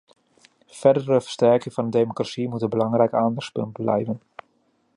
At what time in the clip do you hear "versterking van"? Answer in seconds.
1.21-1.85